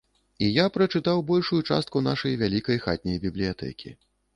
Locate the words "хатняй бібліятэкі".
2.87-3.99